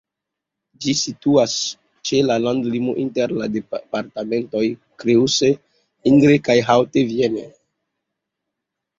Ĝi 0.83 0.93
situas 0.99 1.51
ĉe 2.09 2.21
la 2.29 2.37
landlimo 2.45 2.95
inter 3.03 3.33
la 3.41 3.47
departementoj 3.55 4.63
Creuse, 5.03 5.51
Indre 6.13 6.39
kaj 6.49 6.57
Haute-Vienne. 6.71 7.45